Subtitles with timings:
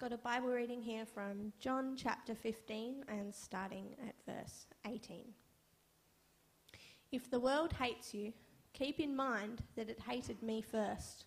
[0.00, 5.26] got a Bible reading here from John chapter 15 and starting at verse 18.
[7.12, 8.32] If the world hates you,
[8.72, 11.26] keep in mind that it hated me first.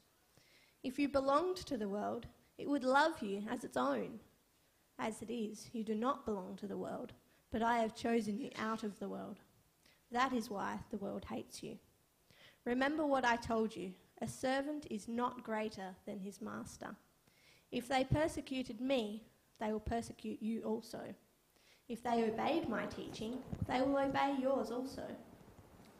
[0.82, 2.26] If you belonged to the world,
[2.58, 4.20] it would love you as its own.
[4.98, 7.14] As it is, you do not belong to the world,
[7.52, 9.38] but I have chosen you out of the world.
[10.12, 11.78] That is why the world hates you.
[12.66, 16.96] Remember what I told you a servant is not greater than his master.
[17.74, 19.24] If they persecuted me,
[19.60, 21.00] they will persecute you also.
[21.90, 25.02] If they obeyed my teaching, they will obey yours also.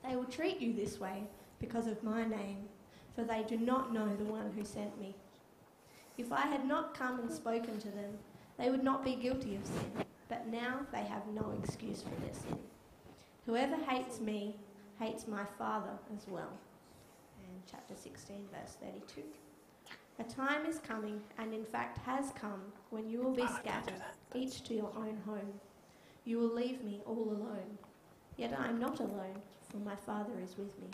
[0.08, 1.24] They will treat you this way
[1.60, 2.66] because of my name,
[3.16, 5.16] for they do not know the one who sent me.
[6.16, 8.20] If I had not come and spoken to them,
[8.60, 12.36] they would not be guilty of sin, but now they have no excuse for their
[12.36, 12.60] sin.
[13.48, 14.58] Whoever hates me
[15.00, 16.54] hates my Father as well.
[17.44, 19.24] And chapter 16, verse 32.
[20.20, 24.02] A time is coming, and in fact has come, when you will be scattered,
[24.36, 25.60] each to your own home.
[26.24, 27.78] You will leave me all alone.
[28.38, 30.88] Yet I am not alone, for my Father is with me.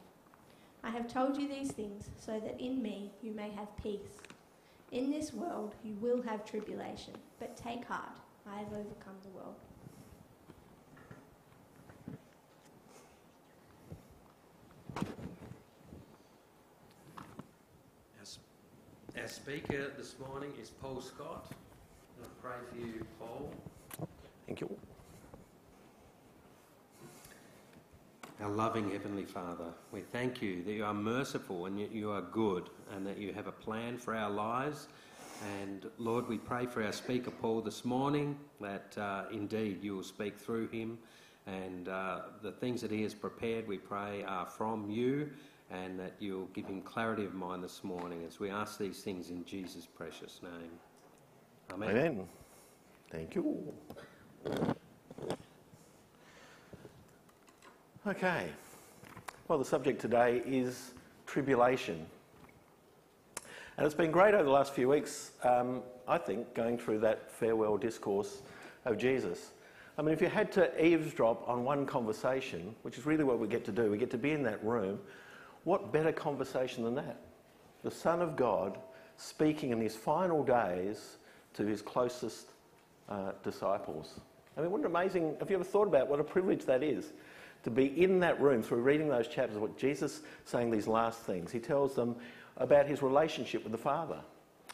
[0.83, 4.21] I have told you these things so that in me you may have peace.
[4.91, 8.17] In this world you will have tribulation, but take heart,
[8.49, 9.55] I have overcome the world.
[19.17, 21.51] Our speaker this morning is Paul Scott.
[22.21, 23.49] I pray for you, Paul.
[24.45, 24.69] Thank you.
[28.41, 32.21] Our loving Heavenly Father, we thank you that you are merciful and that you are
[32.21, 34.89] good and that you have a plan for our lives.
[35.61, 40.03] And Lord, we pray for our speaker Paul this morning that uh, indeed you will
[40.03, 40.97] speak through him
[41.47, 45.29] and uh, the things that he has prepared, we pray, are from you
[45.71, 49.29] and that you'll give him clarity of mind this morning as we ask these things
[49.29, 50.71] in Jesus' precious name.
[51.71, 51.89] Amen.
[51.89, 52.27] Amen.
[53.11, 53.73] Thank you.
[58.07, 58.49] Okay.
[59.47, 60.91] Well, the subject today is
[61.27, 62.05] tribulation.
[63.77, 67.31] And it's been great over the last few weeks, um, I think, going through that
[67.31, 68.41] farewell discourse
[68.85, 69.51] of Jesus.
[69.97, 73.47] I mean, if you had to eavesdrop on one conversation, which is really what we
[73.47, 74.99] get to do, we get to be in that room
[75.63, 77.19] what better conversation than that?
[77.83, 78.77] The Son of God
[79.17, 81.17] speaking in his final days
[81.53, 82.47] to his closest
[83.09, 84.19] uh, disciples.
[84.57, 87.11] I mean, what an amazing, have you ever thought about what a privilege that is?
[87.63, 91.51] To be in that room through reading those chapters, what Jesus saying these last things.
[91.51, 92.15] He tells them
[92.57, 94.19] about his relationship with the Father.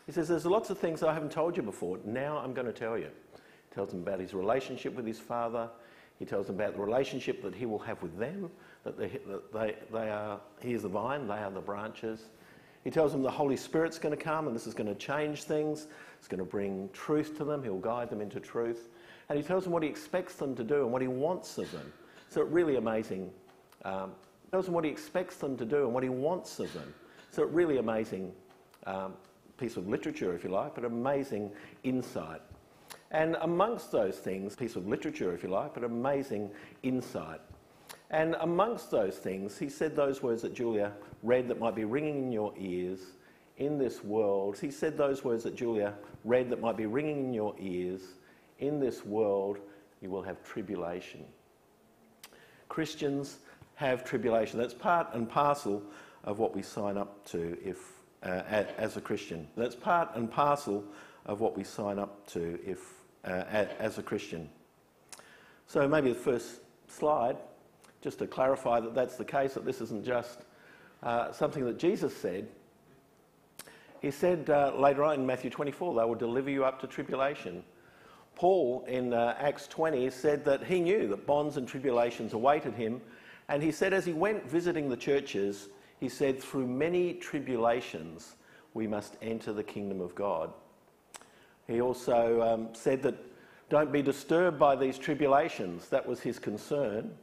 [0.05, 1.99] He says, There's lots of things I haven't told you before.
[2.05, 3.09] Now I'm going to tell you.
[3.33, 5.69] He tells them about his relationship with his Father.
[6.19, 8.49] He tells them about the relationship that he will have with them,
[8.85, 12.29] that they, that they, they are, he is the vine, they are the branches.
[12.83, 15.43] He tells them the Holy Spirit's going to come and this is going to change
[15.43, 15.87] things.
[16.19, 17.63] It's going to bring truth to them.
[17.63, 18.89] He'll guide them into truth.
[19.27, 21.71] And he tells them what he expects them to do and what he wants of
[21.71, 21.91] them.
[22.29, 23.31] So really amazing.
[23.83, 24.11] Um,
[24.43, 26.93] he tells them what he expects them to do and what he wants of them.
[27.31, 28.31] So really amazing
[28.85, 29.13] um,
[29.57, 31.49] piece of literature, if you like, but amazing
[31.83, 32.41] insight.
[33.09, 36.51] And amongst those things, piece of literature, if you like, but amazing
[36.83, 37.41] insight.
[38.15, 42.15] And amongst those things, he said those words that Julia read that might be ringing
[42.15, 43.01] in your ears
[43.57, 44.57] in this world.
[44.57, 45.93] He said those words that Julia
[46.23, 48.03] read that might be ringing in your ears
[48.59, 49.57] in this world,
[50.01, 51.25] you will have tribulation.
[52.69, 53.39] Christians
[53.75, 54.59] have tribulation.
[54.59, 55.83] That's part and parcel
[56.23, 57.79] of what we sign up to if,
[58.23, 58.43] uh,
[58.77, 59.45] as a Christian.
[59.57, 60.85] That's part and parcel
[61.25, 62.79] of what we sign up to if,
[63.25, 63.43] uh,
[63.77, 64.49] as a Christian.
[65.67, 67.35] So maybe the first slide
[68.05, 70.41] just to clarify that that's the case, that this isn't just
[71.01, 72.47] uh, something that Jesus said.
[73.99, 77.63] He said uh, later on in Matthew 24, they will deliver you up to tribulation.
[78.35, 83.01] Paul in uh, Acts 20 said that he knew that bonds and tribulations awaited him.
[83.49, 88.35] And he said, as he went visiting the churches, he said, through many tribulations
[88.75, 90.53] we must enter the kingdom of God.
[91.65, 93.15] He also um, said that
[93.69, 95.89] don't be disturbed by these tribulations.
[95.89, 97.17] That was his concern.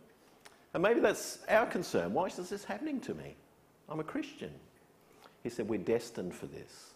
[0.74, 2.12] And maybe that's our concern.
[2.12, 3.34] Why is this happening to me?
[3.88, 4.52] I'm a Christian.
[5.42, 6.92] He said, We're destined for this.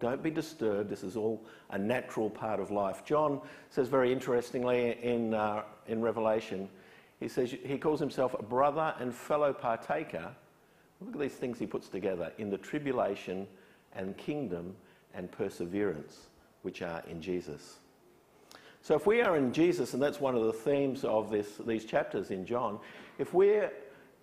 [0.00, 0.90] Don't be disturbed.
[0.90, 1.40] This is all
[1.70, 3.04] a natural part of life.
[3.04, 3.40] John
[3.70, 6.68] says very interestingly in, uh, in Revelation,
[7.20, 10.34] he says he calls himself a brother and fellow partaker.
[11.00, 13.46] Look at these things he puts together in the tribulation
[13.94, 14.74] and kingdom
[15.14, 16.26] and perseverance,
[16.62, 17.78] which are in Jesus.
[18.82, 21.84] So if we are in Jesus, and that's one of the themes of this, these
[21.84, 22.80] chapters in John,
[23.18, 23.72] if we're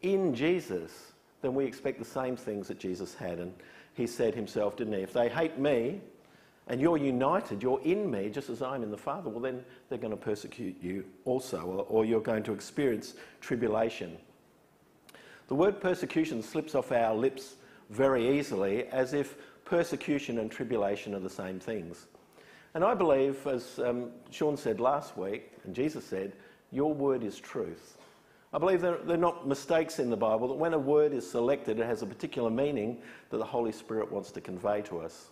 [0.02, 3.40] in Jesus, then we expect the same things that Jesus had.
[3.40, 3.54] And
[3.94, 5.00] he said himself, didn't he?
[5.00, 6.02] If they hate me,
[6.68, 9.98] and you're united, you're in me just as I'm in the Father, well, then they're
[9.98, 14.18] going to persecute you also, or, or you're going to experience tribulation.
[15.48, 17.56] The word persecution slips off our lips
[17.90, 22.06] very easily as if persecution and tribulation are the same things.
[22.74, 26.34] And I believe, as um, Sean said last week, and Jesus said,
[26.72, 27.98] your word is truth.
[28.54, 31.80] I believe there, are not mistakes in the Bible, that when a word is selected,
[31.80, 35.30] it has a particular meaning that the Holy Spirit wants to convey to us.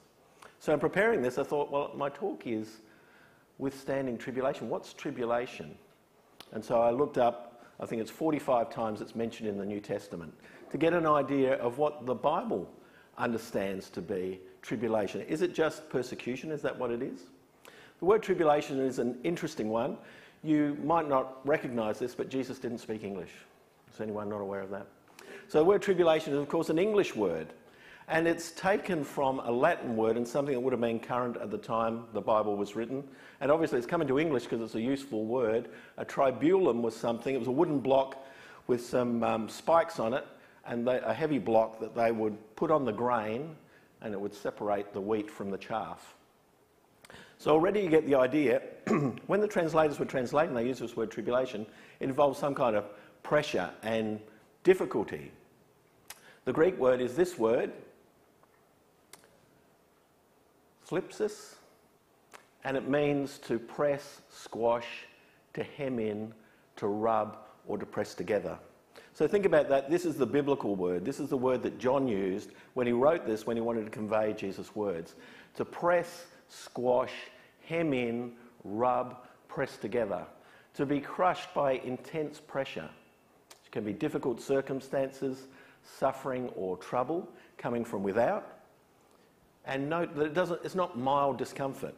[0.60, 2.81] So, in preparing this, I thought, well, my talk is
[3.57, 4.69] withstanding tribulation.
[4.69, 5.75] What's tribulation?
[6.51, 9.80] And so I looked up, I think it's 45 times it's mentioned in the New
[9.80, 10.33] Testament,
[10.72, 12.69] to get an idea of what the Bible
[13.18, 15.22] understands to be tribulation.
[15.22, 16.52] Is it just persecution?
[16.52, 17.22] Is that what it is?
[18.00, 19.98] The word tribulation is an interesting one.
[20.44, 23.31] You might not recognize this, but Jesus didn't speak English.
[23.92, 24.86] Is anyone not aware of that?
[25.48, 27.48] So the word tribulation is, of course, an English word.
[28.10, 31.50] And it's taken from a Latin word and something that would have been current at
[31.50, 33.04] the time the Bible was written.
[33.42, 35.69] And obviously, it's come into English because it's a useful word.
[35.98, 38.25] A tribulum was something, it was a wooden block
[38.68, 40.25] with some um, spikes on it
[40.66, 43.56] and they, a heavy block that they would put on the grain
[44.02, 46.16] and it would separate the wheat from the chaff.
[47.40, 48.62] So already you get the idea.
[49.28, 51.66] when the translators were translating, they used this word tribulation.
[52.00, 52.86] It involves some kind of
[53.24, 54.20] pressure and
[54.64, 55.32] difficulty.
[56.46, 57.74] The Greek word is this word,
[60.90, 61.56] thlipsis,
[62.64, 64.88] and it means to press, squash,
[65.54, 66.34] to hem in,
[66.78, 68.58] to rub, or to press together.
[69.18, 69.90] So think about that.
[69.90, 71.04] This is the biblical word.
[71.04, 73.90] This is the word that John used when he wrote this, when he wanted to
[73.90, 75.16] convey Jesus' words.
[75.56, 77.14] To press, squash,
[77.66, 78.34] hem in,
[78.64, 80.24] rub, press together.
[80.75, 82.88] To be crushed by intense pressure.
[83.66, 85.48] It can be difficult circumstances,
[85.84, 87.28] suffering, or trouble
[87.58, 88.60] coming from without
[89.66, 91.96] and note that it doesn't, it's not mild discomfort.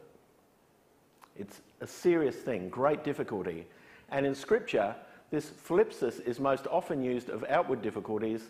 [1.36, 3.66] It's a serious thing, great difficulty.
[4.10, 4.96] And in Scripture,
[5.30, 8.42] this thlipsis is most often used of outward difficulties,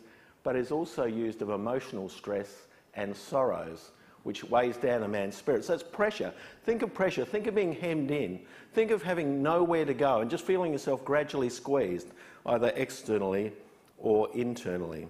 [0.43, 3.91] but is also used of emotional stress and sorrows,
[4.23, 5.65] which weighs down a man's spirit.
[5.65, 6.32] So it's pressure.
[6.65, 7.25] Think of pressure.
[7.25, 8.41] Think of being hemmed in.
[8.73, 12.09] Think of having nowhere to go and just feeling yourself gradually squeezed,
[12.47, 13.53] either externally
[13.99, 15.06] or internally.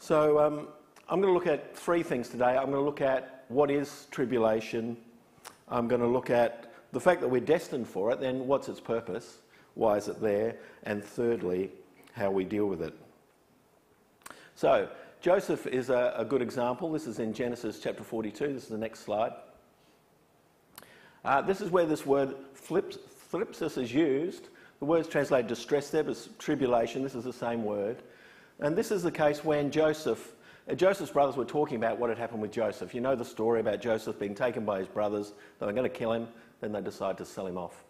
[0.00, 0.68] So, um,
[1.10, 2.56] I'm going to look at three things today.
[2.56, 4.96] I'm going to look at what is tribulation.
[5.68, 8.80] I'm going to look at the fact that we're destined for it, then what's its
[8.80, 9.38] purpose?
[9.74, 10.56] Why is it there?
[10.84, 11.70] And thirdly,
[12.12, 12.94] how we deal with it.
[14.54, 14.88] So,
[15.20, 16.90] Joseph is a, a good example.
[16.92, 18.54] This is in Genesis chapter 42.
[18.54, 19.32] This is the next slide.
[21.24, 24.48] Uh, this is where this word thlipsis, is used.
[24.78, 27.02] The word's translated distress there, but tribulation.
[27.02, 28.02] This is the same word.
[28.60, 30.34] And this is the case when Joseph
[30.68, 32.94] uh, Joseph's brothers were talking about what had happened with Joseph.
[32.94, 35.32] You know the story about Joseph being taken by his brothers.
[35.58, 36.28] They were going to kill him,
[36.60, 37.84] then they decide to sell him off.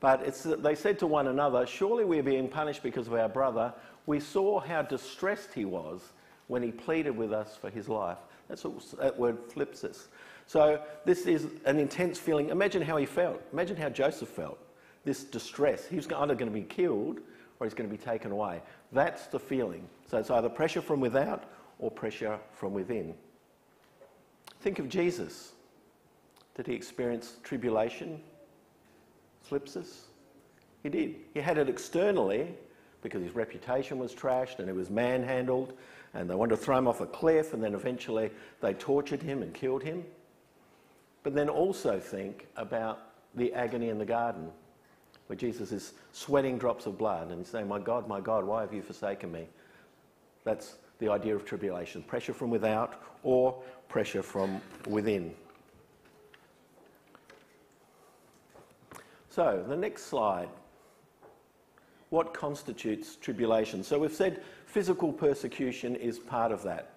[0.00, 0.24] But
[0.62, 3.72] they said to one another, Surely we're being punished because of our brother.
[4.06, 6.12] We saw how distressed he was
[6.48, 8.18] when he pleaded with us for his life.
[8.48, 10.08] That's what that word thlipsis.
[10.46, 12.50] So this is an intense feeling.
[12.50, 13.40] Imagine how he felt.
[13.52, 14.58] Imagine how Joseph felt.
[15.04, 15.86] This distress.
[15.86, 17.20] He's either going to be killed
[17.58, 18.60] or he's going to be taken away.
[18.92, 19.88] That's the feeling.
[20.10, 21.44] So it's either pressure from without
[21.78, 23.14] or pressure from within.
[24.60, 25.53] Think of Jesus.
[26.54, 28.20] Did he experience tribulation,
[29.50, 30.02] thlipsis?
[30.82, 31.16] He did.
[31.32, 32.54] He had it externally
[33.02, 35.72] because his reputation was trashed and he was manhandled
[36.14, 39.42] and they wanted to throw him off a cliff and then eventually they tortured him
[39.42, 40.04] and killed him.
[41.22, 43.00] But then also think about
[43.34, 44.50] the agony in the garden
[45.26, 48.60] where Jesus is sweating drops of blood and he's saying, My God, my God, why
[48.60, 49.48] have you forsaken me?
[50.44, 55.34] That's the idea of tribulation pressure from without or pressure from within.
[59.34, 60.48] So, the next slide.
[62.10, 63.82] What constitutes tribulation?
[63.82, 66.92] So, we've said physical persecution is part of that.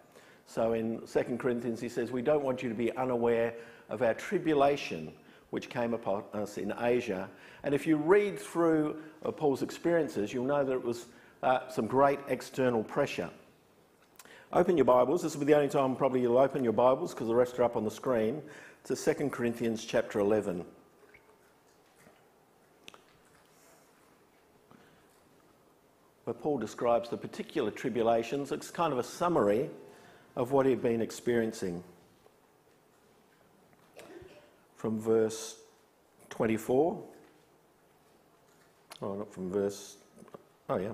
[0.45, 3.55] So, in 2 Corinthians, he says, We don't want you to be unaware
[3.89, 5.11] of our tribulation
[5.49, 7.27] which came upon us in Asia.
[7.63, 11.07] And if you read through uh, Paul's experiences, you'll know that it was
[11.41, 13.31] uh, some great external pressure.
[14.53, 15.23] Open your Bibles.
[15.23, 17.63] This will be the only time probably you'll open your Bibles because the rest are
[17.63, 18.43] up on the screen
[18.83, 20.63] to 2 Corinthians chapter 11.
[26.27, 28.51] Where Paul describes the particular tribulations.
[28.51, 29.69] It's kind of a summary
[30.35, 31.81] of what he'd been experiencing.
[34.75, 35.55] From verse
[36.29, 37.01] 24.
[39.01, 39.95] Oh, not from verse.
[40.67, 40.91] Oh, yeah.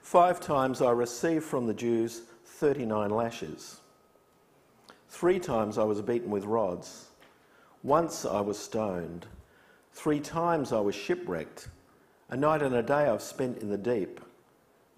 [0.00, 3.82] Five times I received from the Jews 39 lashes.
[5.10, 7.08] Three times I was beaten with rods.
[7.82, 9.26] Once I was stoned.
[9.92, 11.68] Three times I was shipwrecked.
[12.30, 14.22] A night and a day I've spent in the deep.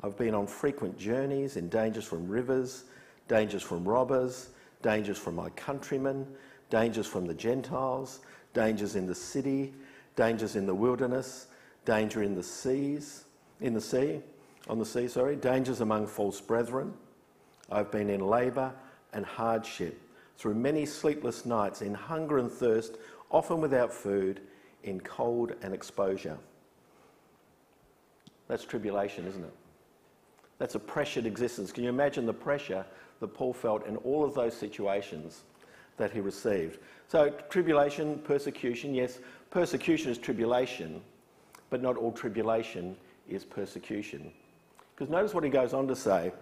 [0.02, 2.84] I've been on frequent journeys in dangers from rivers,
[3.28, 4.50] dangers from robbers,
[4.82, 6.26] dangers from my countrymen,
[6.70, 8.20] dangers from the Gentiles,
[8.52, 9.74] dangers in the city,
[10.14, 11.46] dangers in the wilderness,
[11.84, 13.24] danger in the seas,
[13.60, 14.20] in the sea,
[14.68, 16.92] on the sea, sorry, dangers among false brethren.
[17.70, 18.72] I've been in labour
[19.12, 20.00] and hardship,
[20.36, 22.98] through many sleepless nights, in hunger and thirst,
[23.30, 24.40] often without food,
[24.82, 26.38] in cold and exposure.
[28.46, 29.52] That's tribulation, isn't it?
[30.58, 31.72] That's a pressured existence.
[31.72, 32.84] Can you imagine the pressure
[33.20, 35.42] that Paul felt in all of those situations
[35.96, 36.78] that he received?
[37.08, 39.18] So, tribulation, persecution, yes,
[39.50, 41.02] persecution is tribulation,
[41.70, 42.96] but not all tribulation
[43.28, 44.32] is persecution.
[44.94, 46.32] Because notice what he goes on to say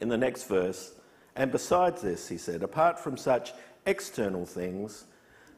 [0.00, 0.92] in the next verse.
[1.36, 3.52] And besides this, he said, apart from such
[3.86, 5.04] external things,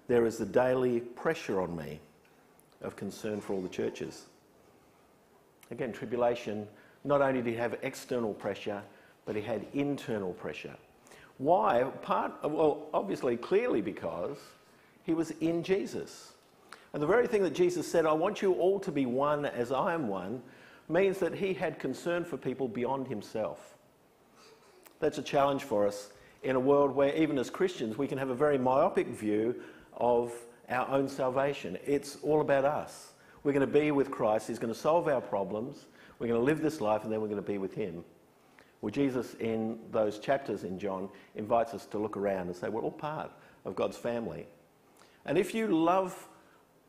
[0.08, 2.00] there is the daily pressure on me
[2.82, 4.26] of concern for all the churches.
[5.70, 6.66] Again, tribulation,
[7.04, 8.82] not only did he have external pressure,
[9.24, 10.74] but he had internal pressure.
[11.38, 11.84] Why?
[12.02, 14.38] Part, well, obviously, clearly because
[15.04, 16.32] he was in Jesus.
[16.92, 19.72] And the very thing that Jesus said, I want you all to be one as
[19.72, 20.42] I am one,
[20.88, 23.76] means that he had concern for people beyond himself.
[25.00, 26.10] That's a challenge for us
[26.42, 29.54] in a world where, even as Christians, we can have a very myopic view
[29.96, 30.32] of
[30.68, 31.78] our own salvation.
[31.86, 33.12] It's all about us.
[33.42, 35.86] We're going to be with Christ, He's going to solve our problems,
[36.22, 38.04] we're going to live this life, and then we're going to be with Him.
[38.80, 42.80] Well, Jesus, in those chapters in John, invites us to look around and say, we're
[42.80, 43.32] all part
[43.64, 44.46] of God's family.
[45.26, 46.28] And if you love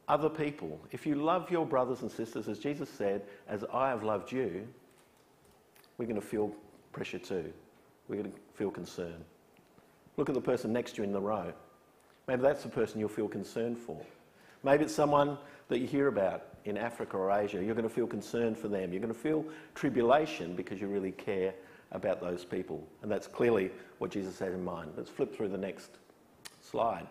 [0.08, 4.04] other people, if you love your brothers and sisters, as Jesus said, as I have
[4.04, 4.68] loved you,
[5.98, 6.52] we're going to feel
[6.92, 7.52] pressure too.
[8.08, 9.16] We're going to feel concern.
[10.16, 11.52] Look at the person next to you in the row.
[12.28, 14.00] Maybe that's the person you'll feel concerned for.
[14.62, 17.64] Maybe it's someone that you hear about in Africa or Asia.
[17.64, 18.92] You're going to feel concern for them.
[18.92, 21.54] You're going to feel tribulation because you really care
[21.92, 22.86] about those people.
[23.02, 24.92] And that's clearly what Jesus had in mind.
[24.98, 25.98] Let's flip through the next
[26.62, 27.08] slide.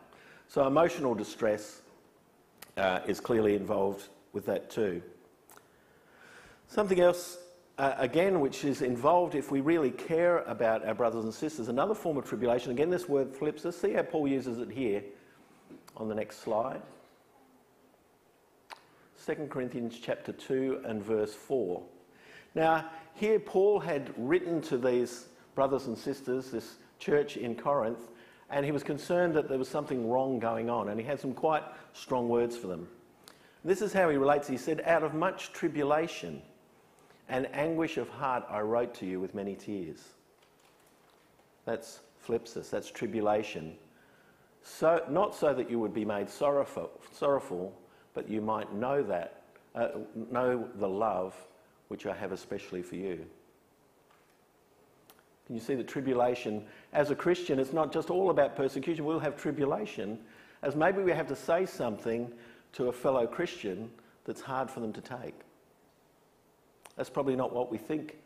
[0.49, 1.83] So, emotional distress
[2.77, 5.03] uh, is clearly involved with that too.
[6.67, 7.39] Something else,
[7.79, 11.95] uh, again, which is involved if we really care about our brothers and sisters, another
[11.95, 12.71] form of tribulation.
[12.71, 13.65] Again, this word thlipsis.
[13.67, 15.03] Let's see how Paul uses it here
[15.97, 16.83] on the next slide.
[19.25, 21.81] 2 Corinthians chapter 2 and verse 4.
[22.57, 28.09] Now, here Paul had written to these brothers and sisters, this church in Corinth,
[28.51, 31.35] and he was concerned that there was something wrong going on, and he had some
[31.35, 31.63] quite
[31.93, 32.89] strong words for them.
[33.65, 34.49] This is how he relates.
[34.49, 36.43] He said, Out of much tribulation
[37.29, 40.01] and anguish of heart, I wrote to you with many tears.
[41.65, 43.77] That's thlipsis, that's tribulation.
[44.65, 47.73] So, not so that you would be made sorrowful, sorrowful
[48.15, 49.43] but you might know that,
[49.75, 49.89] uh,
[50.31, 51.35] know the love
[51.89, 53.25] which I have especially for you.
[55.47, 59.05] Can you see the tribulation, as a Christian, it's not just all about persecution.
[59.05, 60.19] We'll have tribulation,
[60.63, 62.33] as maybe we have to say something
[62.75, 63.91] to a fellow Christian
[64.25, 65.35] that's hard for them to take.
[66.97, 68.17] That's probably not what we think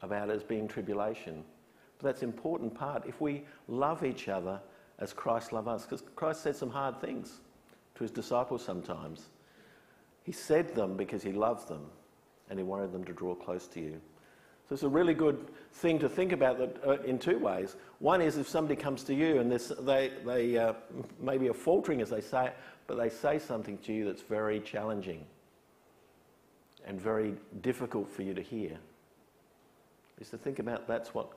[0.00, 1.42] about as being tribulation.
[1.98, 3.06] But that's an important part.
[3.06, 4.60] If we love each other
[4.98, 7.40] as Christ loved us, because Christ said some hard things
[7.94, 9.28] to his disciples sometimes.
[10.26, 11.86] He said them because he loved them
[12.50, 14.00] and he wanted them to draw close to you.
[14.68, 17.76] So it's a really good thing to think about that, uh, in two ways.
[18.00, 20.72] One is if somebody comes to you and they, they uh,
[21.20, 22.56] maybe are faltering as they say it,
[22.88, 25.24] but they say something to you that's very challenging
[26.84, 28.76] and very difficult for you to hear,
[30.20, 31.28] is to think about that's what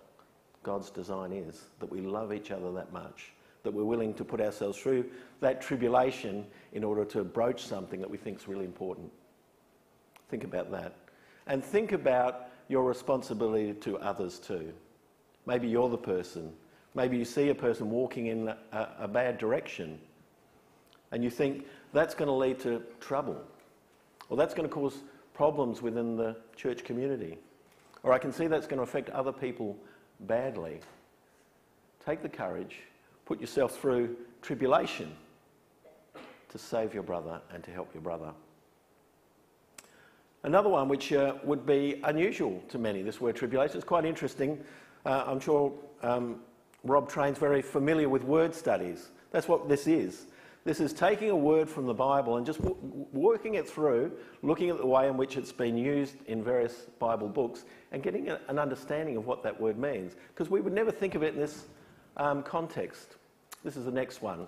[0.63, 4.39] God's design is, that we love each other that much that we're willing to put
[4.39, 5.05] ourselves through
[5.41, 9.11] that tribulation in order to broach something that we think is really important.
[10.29, 10.95] Think about that.
[11.47, 14.71] And think about your responsibility to others too.
[15.45, 16.53] Maybe you're the person.
[16.95, 19.99] Maybe you see a person walking in a, a bad direction
[21.11, 23.41] and you think that's going to lead to trouble
[24.29, 24.99] or that's going to cause
[25.33, 27.37] problems within the church community.
[28.03, 29.75] Or I can see that's going to affect other people
[30.21, 30.79] badly.
[32.05, 32.77] Take the courage
[33.29, 35.15] put yourself through tribulation
[36.49, 38.31] to save your brother and to help your brother.
[40.41, 44.59] Another one which uh, would be unusual to many, this word tribulation, is quite interesting.
[45.05, 45.71] Uh, I'm sure
[46.01, 46.37] um,
[46.83, 49.09] Rob Train's very familiar with word studies.
[49.29, 50.25] That's what this is.
[50.65, 54.71] This is taking a word from the Bible and just w- working it through, looking
[54.71, 58.39] at the way in which it's been used in various Bible books, and getting a,
[58.47, 60.15] an understanding of what that word means.
[60.29, 61.67] Because we would never think of it in this
[62.17, 63.17] um, context.
[63.63, 64.47] This is the next one.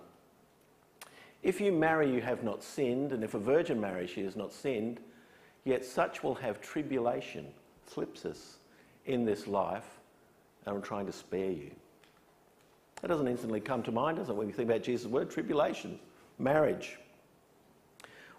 [1.44, 4.54] If you marry, you have not sinned, and if a virgin marries, she has not
[4.54, 5.00] sinned,
[5.66, 7.48] yet such will have tribulation,
[7.90, 8.58] thlipsis,
[9.06, 10.00] in this life,
[10.66, 11.72] and I'm trying to spare you.
[13.02, 15.32] That doesn't instantly come to mind, does it, when you think about Jesus' word?
[15.32, 16.00] Tribulation,
[16.38, 17.00] marriage.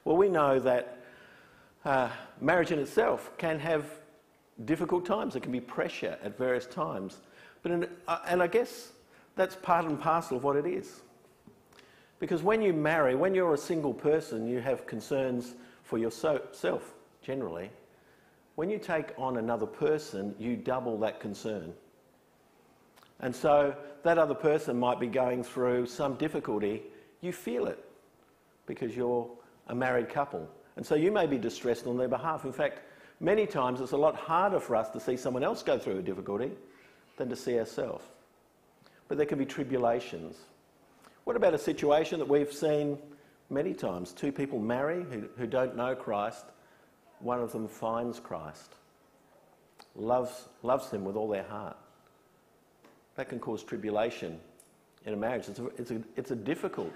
[0.04, 0.98] Well, we know that
[1.84, 2.08] uh,
[2.40, 3.84] marriage in itself can have
[4.64, 5.34] difficult times.
[5.34, 7.18] There can be pressure at various times.
[7.62, 8.92] But in, uh, and I guess
[9.36, 11.00] that's part and parcel of what it is.
[12.18, 17.70] Because when you marry, when you're a single person, you have concerns for yourself, generally.
[18.54, 21.72] When you take on another person, you double that concern.
[23.20, 26.82] And so that other person might be going through some difficulty.
[27.20, 27.82] You feel it
[28.66, 29.28] because you're
[29.68, 30.48] a married couple.
[30.76, 32.44] And so you may be distressed on their behalf.
[32.44, 32.80] In fact,
[33.20, 36.02] many times it's a lot harder for us to see someone else go through a
[36.02, 36.50] difficulty
[37.16, 38.04] than to see ourselves.
[39.12, 40.37] But there can be tribulations.
[41.25, 42.97] What about a situation that we've seen
[43.50, 44.14] many times?
[44.14, 46.47] Two people marry who, who don't know Christ,
[47.21, 48.73] one of them finds Christ,
[49.95, 51.76] loves, loves him with all their heart.
[53.16, 54.40] That can cause tribulation
[55.04, 55.47] in a marriage.
[55.47, 56.95] It's a, it's a, it's a difficult,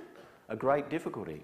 [0.48, 1.42] a great difficulty.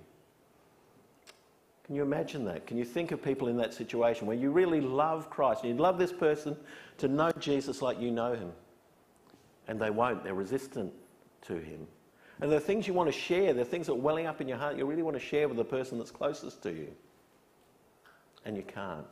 [1.85, 2.67] Can you imagine that?
[2.67, 5.79] Can you think of people in that situation where you really love Christ and you
[5.79, 6.57] love this person
[6.97, 8.53] to know Jesus like you know him?
[9.73, 10.93] And they won't, they're resistant
[11.47, 11.87] to him.
[12.43, 14.59] And are things you want to share, are things that are welling up in your
[14.59, 16.89] heart you really want to share with the person that's closest to you.
[18.45, 19.07] And you can't.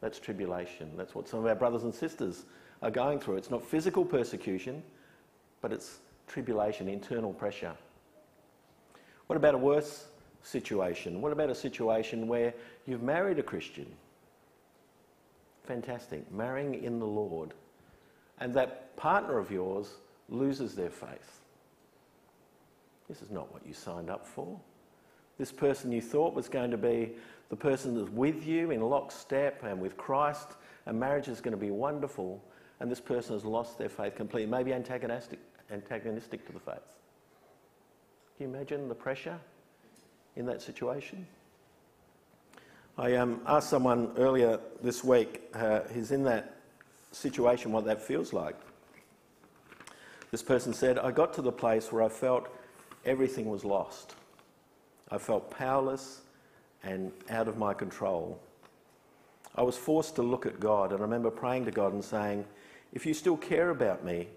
[0.00, 0.90] That's tribulation.
[0.96, 2.46] That's what some of our brothers and sisters
[2.82, 3.36] are going through.
[3.36, 4.82] It's not physical persecution,
[5.60, 7.74] but it's tribulation, internal pressure.
[9.28, 10.08] What about a worse
[10.42, 11.22] situation?
[11.22, 12.52] What about a situation where
[12.86, 13.86] you've married a Christian?
[15.62, 16.28] Fantastic.
[16.32, 17.54] Marrying in the Lord.
[18.38, 19.94] And that partner of yours
[20.28, 21.40] loses their faith.
[23.08, 24.58] This is not what you signed up for.
[25.38, 27.12] This person you thought was going to be
[27.50, 30.48] the person that's with you in lockstep and with Christ,
[30.86, 32.42] and marriage is going to be wonderful,
[32.80, 35.38] and this person has lost their faith completely, maybe antagonistic,
[35.70, 36.96] antagonistic to the faith.
[38.36, 39.38] Can you imagine the pressure
[40.34, 41.26] in that situation?
[42.98, 46.55] I um, asked someone earlier this week uh, who's in that
[47.16, 48.56] situation what that feels like.
[50.30, 52.48] This person said, I got to the place where I felt
[53.04, 54.14] everything was lost.
[55.10, 56.22] I felt powerless
[56.82, 58.40] and out of my control.
[59.54, 62.44] I was forced to look at God, and I remember praying to God and saying,
[62.92, 64.28] If you still care about me,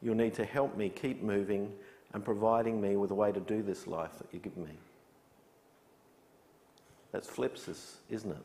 [0.00, 1.72] you'll need to help me keep moving
[2.14, 4.70] and providing me with a way to do this life that you give me.
[7.10, 8.44] That's thlipsis, isn't it?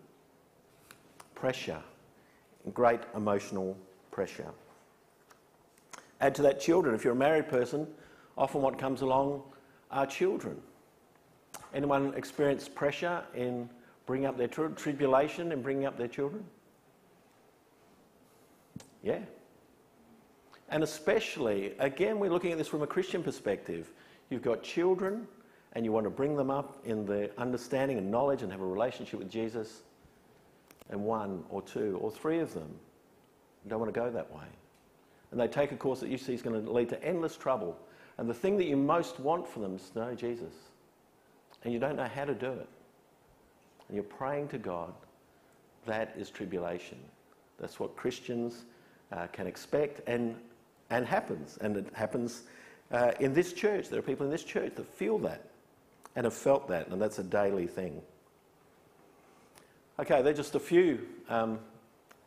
[1.36, 1.82] Pressure,
[2.72, 3.78] great emotional
[4.12, 4.52] pressure.
[6.22, 6.96] Add to that children.
[6.96, 7.88] If you're a married person,
[8.38, 9.44] often what comes along
[9.92, 10.62] are children.
[11.74, 13.70] Anyone experience pressure in
[14.06, 16.44] bringing up their tribulation in bringing up their children?
[19.02, 19.20] Yeah.
[20.70, 23.92] And especially, again, we're looking at this from a Christian perspective.
[24.30, 25.28] You've got children
[25.74, 28.66] and you want to bring them up in the understanding and knowledge and have a
[28.66, 29.82] relationship with Jesus,
[30.90, 32.70] and one or two or three of them
[33.68, 34.46] don't want to go that way.
[35.32, 37.78] And they take a course that you see is going to lead to endless trouble
[38.18, 40.54] and the thing that you most want for them is to know Jesus.
[41.64, 42.70] And you don't know how to do it.
[43.88, 44.94] And you're praying to God.
[45.86, 46.98] That is tribulation.
[47.60, 48.66] That's what Christians
[49.12, 50.36] uh, can expect and,
[50.90, 51.58] and happens.
[51.62, 52.44] And it happens
[52.92, 53.90] uh, in this church.
[53.90, 55.50] There are people in this church that feel that
[56.16, 58.02] and have felt that, and that's a daily thing.
[60.00, 61.60] Okay, there are just a few um,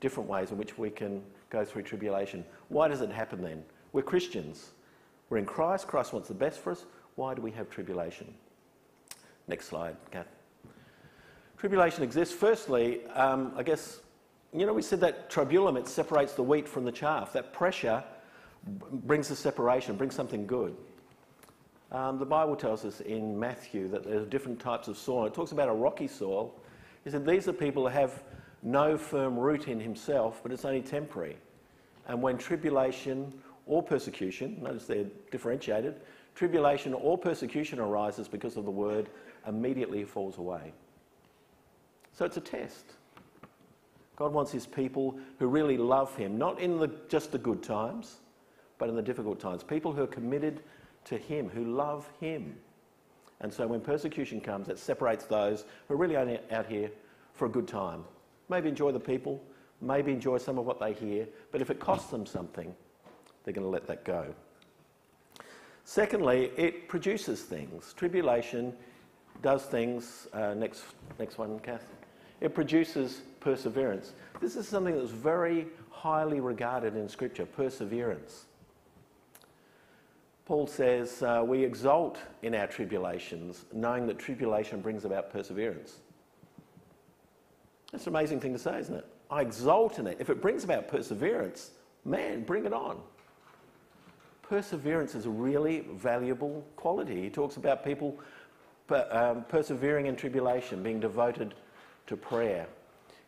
[0.01, 2.45] different ways in which we can go through tribulation.
[2.69, 3.65] Why does it happen then?
[3.93, 4.71] We're Christians.
[5.31, 5.89] We're in Christ.
[5.89, 6.85] Christ wants the best for us.
[7.17, 8.33] Why do we have tribulation?
[9.49, 10.29] Next slide, Kath.
[11.57, 12.33] Tribulation exists.
[12.33, 13.99] Firstly, um, I guess,
[14.53, 17.33] you know, we said that tribulum, it separates the wheat from the chaff.
[17.33, 18.05] That pressure
[18.93, 20.77] brings the separation, brings something good.
[21.91, 25.27] Um, the Bible tells us in Matthew that there are different types of soil.
[25.27, 26.55] It talks about a rocky soil.
[27.07, 28.25] He said these are people who have
[28.65, 31.37] no firm root in himself, but it's only temporary.
[32.09, 33.33] And when tribulation
[33.65, 36.01] or persecution, notice they're differentiated,
[36.35, 39.09] tribulation or persecution arises because of the word,
[39.47, 40.73] immediately falls away.
[42.13, 42.95] So it's a test.
[44.17, 48.17] God wants his people who really love him, not in the, just the good times,
[48.79, 49.63] but in the difficult times.
[49.63, 50.61] People who are committed
[51.05, 52.57] to him, who love him.
[53.41, 56.91] And so when persecution comes, it separates those who are really only out here
[57.35, 58.05] for a good time.
[58.49, 59.43] Maybe enjoy the people,
[59.81, 62.75] maybe enjoy some of what they hear, but if it costs them something,
[63.45, 64.35] they're going to let that go.
[65.85, 67.93] Secondly, it produces things.
[67.97, 68.75] Tribulation
[69.43, 70.27] does things.
[70.33, 70.83] Uh, next,
[71.19, 71.85] next one, Kath.
[72.41, 74.13] It produces perseverance.
[74.41, 78.47] This is something that's very highly regarded in Scripture perseverance.
[80.47, 85.97] Paul says, uh, We exult in our tribulations, knowing that tribulation brings about perseverance.
[87.93, 89.07] That's an amazing thing to say, isn't it?
[89.31, 90.19] I exult in it.
[90.21, 91.73] If it brings about perseverance,
[92.05, 93.01] man, bring it on.
[94.43, 97.21] Perseverance is a really valuable quality.
[97.21, 98.17] He talks about people
[99.11, 101.55] um, persevering in tribulation, being devoted
[102.07, 102.67] to prayer.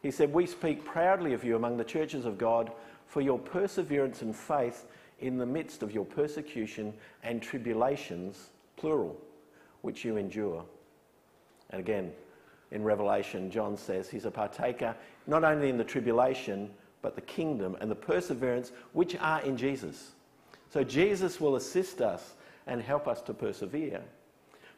[0.02, 2.70] He said, We speak proudly of you among the churches of God
[3.09, 4.85] for your perseverance and faith
[5.20, 9.16] in the midst of your persecution and tribulations, plural,
[9.83, 10.64] which you endure.
[11.70, 12.12] And again,
[12.70, 14.94] in Revelation, John says he's a partaker
[15.26, 16.70] not only in the tribulation,
[17.02, 20.12] but the kingdom and the perseverance which are in Jesus.
[20.70, 22.35] So Jesus will assist us
[22.66, 24.02] and help us to persevere.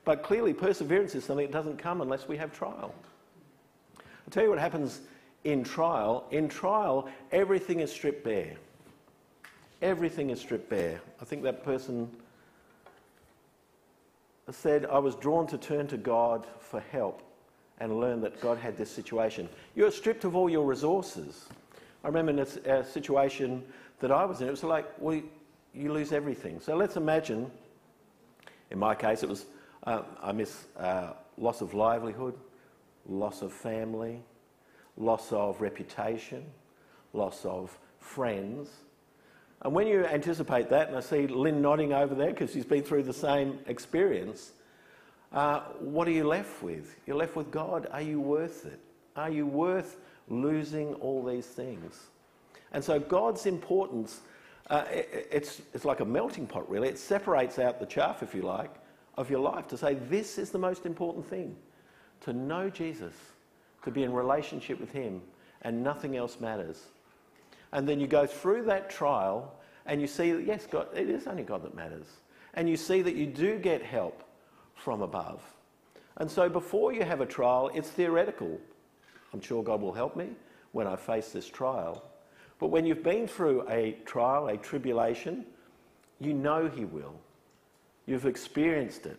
[0.04, 2.94] But clearly, perseverance is something that doesn't come unless we have trial.
[3.98, 5.00] I'll tell you what happens
[5.44, 6.26] in trial.
[6.30, 8.56] In trial, everything is stripped bare.
[9.82, 11.00] Everything is stripped bare.
[11.20, 12.10] I think that person
[14.50, 17.22] said, I was drawn to turn to God for help
[17.78, 19.48] and learn that God had this situation.
[19.74, 21.46] You're stripped of all your resources.
[22.04, 23.64] I remember in a, a situation
[24.00, 25.22] that I was in, it was like, well,
[25.72, 26.60] you lose everything.
[26.60, 27.50] So let's imagine,
[28.70, 29.46] in my case, it was
[29.84, 32.34] uh, I miss uh, loss of livelihood,
[33.06, 34.20] loss of family,
[34.96, 36.44] loss of reputation,
[37.12, 38.68] loss of friends.
[39.62, 42.82] And when you anticipate that, and I see Lynn nodding over there because she's been
[42.82, 44.52] through the same experience,
[45.32, 46.96] uh, what are you left with?
[47.06, 47.86] You're left with God.
[47.92, 48.80] Are you worth it?
[49.16, 52.06] Are you worth losing all these things?
[52.72, 54.20] And so God's importance,
[54.70, 56.88] uh, it, it's, it's like a melting pot, really.
[56.88, 58.70] It separates out the chaff, if you like,
[59.16, 61.54] of your life to say, this is the most important thing
[62.22, 63.14] to know Jesus,
[63.84, 65.20] to be in relationship with Him,
[65.62, 66.86] and nothing else matters.
[67.72, 69.54] And then you go through that trial
[69.86, 72.06] and you see that, yes, God, it is only God that matters.
[72.54, 74.24] And you see that you do get help
[74.74, 75.42] from above.
[76.16, 78.60] And so before you have a trial, it's theoretical.
[79.32, 80.30] I'm sure God will help me
[80.72, 82.02] when I face this trial.
[82.58, 85.46] But when you've been through a trial, a tribulation,
[86.18, 87.14] you know He will.
[88.06, 89.18] You've experienced it.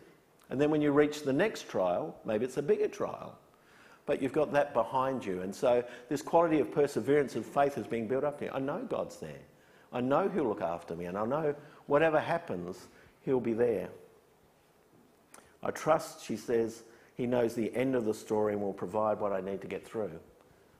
[0.50, 3.38] And then when you reach the next trial, maybe it's a bigger trial,
[4.06, 5.42] but you've got that behind you.
[5.42, 8.50] And so this quality of perseverance and faith is being built up here.
[8.52, 9.40] I know God's there.
[9.92, 11.54] I know He'll look after me, and I know
[11.86, 12.88] whatever happens,
[13.24, 13.88] He'll be there.
[15.62, 16.82] I trust, she says,
[17.14, 19.86] He knows the end of the story and will provide what I need to get
[19.86, 20.12] through.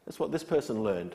[0.06, 1.14] That's what this person learned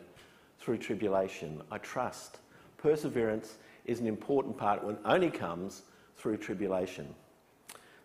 [0.60, 1.62] through tribulation.
[1.72, 2.38] I trust.
[2.78, 5.84] Perseverance is an important part when only comes
[6.16, 7.14] through tribulation.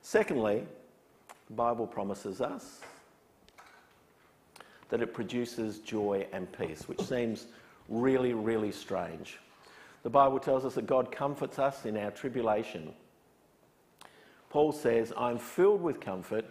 [0.01, 0.67] Secondly,
[1.47, 2.81] the Bible promises us
[4.93, 7.47] that it produces joy and peace, which seems
[7.89, 9.39] really, really strange.
[10.03, 12.93] The Bible tells us that God comforts us in our tribulation.
[14.51, 16.45] Paul says, I'm filled with comfort,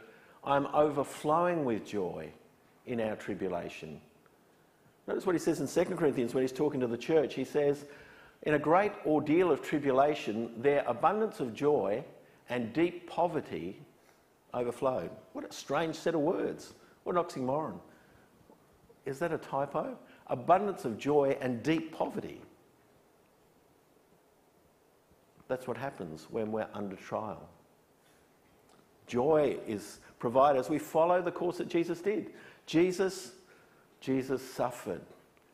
[0.44, 2.32] I'm overflowing with joy
[2.88, 4.02] in our tribulation.
[5.06, 7.36] Notice what he says in 2 Corinthians when he's talking to the church.
[7.36, 7.86] He says,
[8.42, 12.04] in a great ordeal of tribulation, their abundance of joy
[12.50, 13.80] and deep poverty
[14.52, 15.12] overflowed.
[15.34, 16.74] What a strange set of words.
[17.04, 17.78] What an oxymoron.
[19.06, 19.98] Is that a typo?
[20.28, 22.42] Abundance of joy and deep poverty.
[25.48, 27.50] That's what happens when we're under trial.
[29.08, 32.32] Joy is provided as we follow the course that Jesus did.
[32.66, 33.34] Jesus,
[34.00, 35.02] Jesus suffered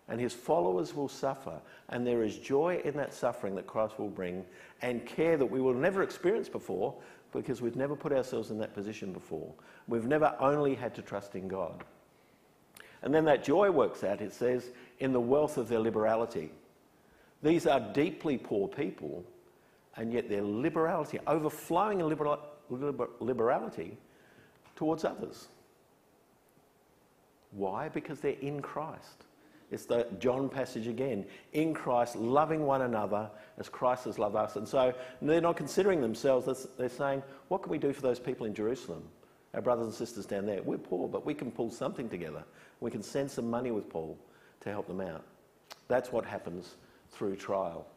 [0.10, 1.60] and his followers will suffer.
[1.90, 4.46] And there is joy in that suffering that Christ will bring
[4.82, 6.94] and care that we will never experience before
[7.34, 9.52] because we've never put ourselves in that position before.
[9.88, 11.84] We've never only had to trust in God.
[13.02, 16.52] And then that joy works out, it says, in the wealth of their liberality.
[17.44, 19.24] These are deeply poor people,
[19.96, 23.98] and yet their liberality, overflowing liber- liber- liberality
[24.76, 25.48] towards others.
[27.52, 27.90] Why?
[27.90, 29.26] Because they're in Christ.
[29.70, 31.26] It's the John passage again.
[31.54, 34.56] In Christ, loving one another as Christ has loved us.
[34.56, 38.46] And so they're not considering themselves, they're saying, what can we do for those people
[38.46, 39.04] in Jerusalem?
[39.54, 40.62] Our brothers and sisters down there.
[40.62, 42.44] We're poor, but we can pull something together.
[42.80, 44.18] We can send some money with Paul
[44.62, 45.24] to help them out.
[45.88, 46.76] That's what happens
[47.12, 47.88] through trial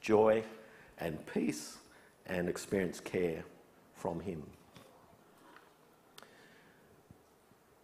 [0.00, 0.44] joy
[0.98, 1.78] and peace
[2.26, 3.42] and experience care
[3.94, 4.42] from Him.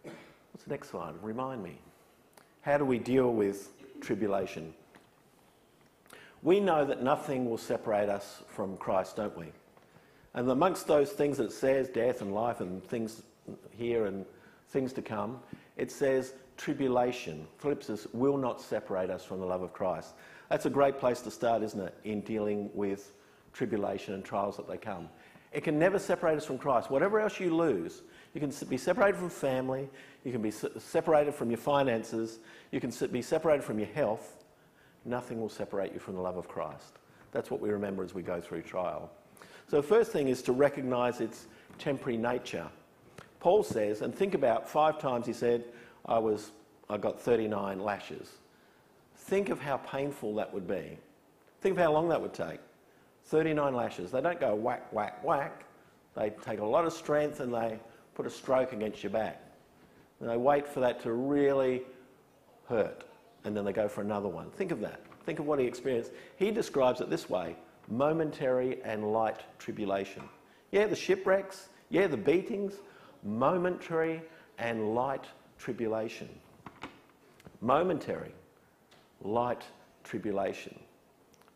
[0.03, 1.15] What's the next slide?
[1.23, 1.79] Remind me.
[2.61, 3.69] How do we deal with
[4.01, 4.73] tribulation?
[6.43, 9.47] We know that nothing will separate us from Christ, don't we?
[10.33, 13.23] And amongst those things that it says, death and life and things
[13.71, 14.25] here and
[14.69, 15.39] things to come,
[15.77, 17.47] it says tribulation.
[17.57, 20.13] Philippians will not separate us from the love of Christ.
[20.49, 23.13] That's a great place to start, isn't it, in dealing with
[23.51, 25.09] tribulation and trials that they come.
[25.51, 26.89] It can never separate us from Christ.
[26.89, 29.89] Whatever else you lose, you can be separated from family,
[30.23, 32.39] you can be separated from your finances,
[32.71, 34.45] you can be separated from your health.
[35.03, 36.99] Nothing will separate you from the love of Christ.
[37.33, 39.11] That's what we remember as we go through trial.
[39.71, 41.47] So, the first thing is to recognize its
[41.79, 42.67] temporary nature.
[43.39, 45.63] Paul says, and think about five times he said,
[46.05, 46.51] I, was,
[46.89, 48.31] I got 39 lashes.
[49.15, 50.97] Think of how painful that would be.
[51.61, 52.59] Think of how long that would take.
[53.27, 54.11] 39 lashes.
[54.11, 55.63] They don't go whack, whack, whack.
[56.17, 57.79] They take a lot of strength and they
[58.13, 59.41] put a stroke against your back.
[60.19, 61.83] And they wait for that to really
[62.67, 63.05] hurt.
[63.45, 64.51] And then they go for another one.
[64.51, 64.99] Think of that.
[65.25, 66.11] Think of what he experienced.
[66.35, 67.55] He describes it this way
[67.91, 70.23] momentary and light tribulation.
[70.71, 71.69] Yeah, the shipwrecks.
[71.89, 72.75] Yeah, the beatings.
[73.23, 74.23] Momentary
[74.57, 75.25] and light
[75.59, 76.29] tribulation.
[77.59, 78.33] Momentary,
[79.21, 79.63] light
[80.03, 80.79] tribulation.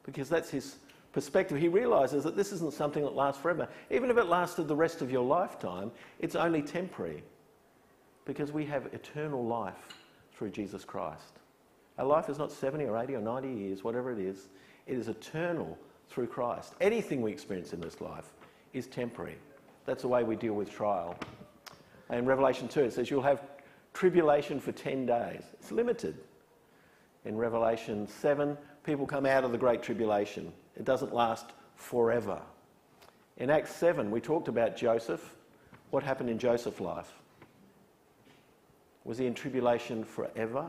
[0.03, 0.75] Because that's his
[1.13, 3.67] perspective, he realizes that this isn't something that lasts forever.
[3.89, 7.23] Even if it lasted the rest of your lifetime, it's only temporary
[8.25, 9.97] because we have eternal life
[10.33, 11.39] through Jesus Christ.
[11.97, 14.49] Our life is not 70 or 80 or 90 years, whatever it is,
[14.85, 15.77] it is eternal
[16.09, 16.73] through Christ.
[16.81, 18.31] Anything we experience in this life
[18.73, 19.37] is temporary.
[19.85, 21.17] That's the way we deal with trial.
[22.09, 23.41] In Revelation 2, it says you'll have
[23.93, 25.43] tribulation for 10 days.
[25.53, 26.17] It's limited.
[27.25, 30.51] In Revelation 7, people come out of the Great Tribulation.
[30.75, 32.39] It doesn't last forever.
[33.37, 35.35] In Acts 7, we talked about Joseph.
[35.89, 37.11] What happened in Joseph's life?
[39.03, 40.65] Was he in tribulation forever?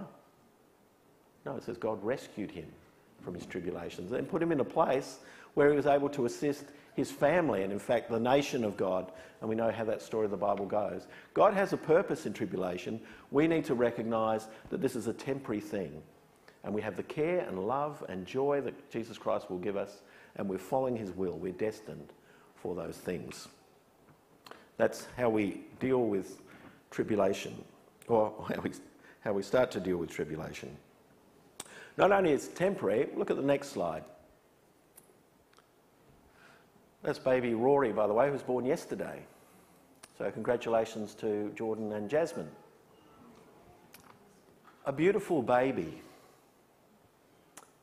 [1.45, 2.67] No, it says God rescued him
[3.23, 5.19] from his tribulations and put him in a place
[5.55, 9.11] where he was able to assist his family and, in fact, the nation of God.
[9.41, 11.07] And we know how that story of the Bible goes.
[11.35, 13.01] God has a purpose in tribulation.
[13.31, 16.03] We need to recognize that this is a temporary thing.
[16.65, 20.03] And we have the care and love and joy that Jesus Christ will give us,
[20.37, 21.39] and we're following his will.
[21.39, 22.13] We're destined
[22.57, 23.47] for those things.
[24.77, 26.41] That's how we deal with
[26.91, 27.55] tribulation,
[28.09, 28.73] or how we,
[29.21, 30.77] how we start to deal with tribulation.
[31.97, 34.05] Not only is it temporary, look at the next slide.
[37.03, 39.23] That's baby Rory, by the way, who was born yesterday.
[40.19, 42.51] So, congratulations to Jordan and Jasmine.
[44.87, 46.03] A beautiful baby.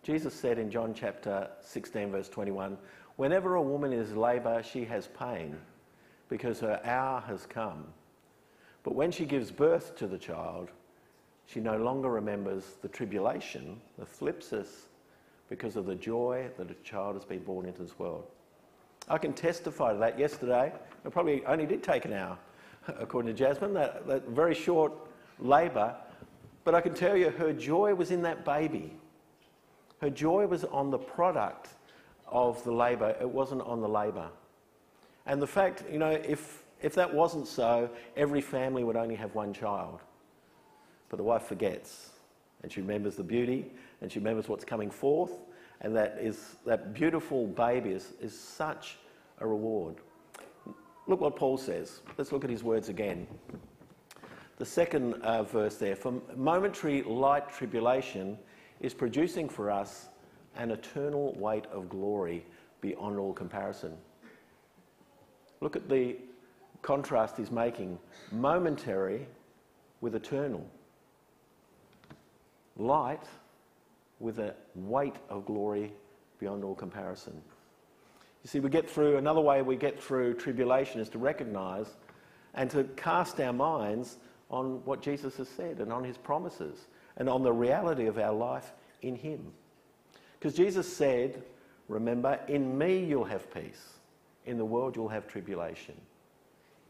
[0.03, 2.77] Jesus said in John chapter 16, verse 21
[3.15, 5.57] Whenever a woman is labour, she has pain
[6.27, 7.85] because her hour has come.
[8.83, 10.69] But when she gives birth to the child,
[11.45, 14.87] she no longer remembers the tribulation, the thlipsis,
[15.49, 18.25] because of the joy that a child has been born into this world.
[19.09, 20.71] I can testify to that yesterday.
[21.05, 22.37] It probably only did take an hour,
[22.87, 24.93] according to Jasmine, that, that very short
[25.39, 25.95] labour.
[26.63, 28.93] But I can tell you, her joy was in that baby.
[29.99, 31.69] Her joy was on the product
[32.27, 34.29] of the labour, it wasn't on the labour.
[35.25, 39.35] And the fact, you know, if, if that wasn't so, every family would only have
[39.35, 40.01] one child.
[41.09, 42.11] But the wife forgets,
[42.61, 45.31] and she remembers the beauty, and she remembers what's coming forth,
[45.81, 48.97] and that, is, that beautiful baby is, is such
[49.39, 49.95] a reward.
[51.07, 51.99] Look what Paul says.
[52.17, 53.27] Let's look at his words again.
[54.57, 58.37] The second uh, verse there for momentary light tribulation
[58.79, 60.09] is producing for us
[60.55, 62.45] an eternal weight of glory
[62.79, 63.93] beyond all comparison.
[65.61, 66.17] Look at the
[66.81, 67.97] contrast he's making
[68.31, 69.25] momentary
[70.01, 70.65] with eternal,
[72.77, 73.23] light
[74.19, 75.91] with a weight of glory
[76.39, 77.33] beyond all comparison.
[78.43, 81.87] You see, we get through, another way we get through tribulation is to recognize
[82.53, 84.17] and to cast our minds
[84.49, 88.33] on what Jesus has said and on his promises and on the reality of our
[88.33, 89.51] life in Him.
[90.39, 91.43] Because Jesus said,
[91.87, 93.99] remember, in me you'll have peace.
[94.45, 95.95] In the world you'll have tribulation.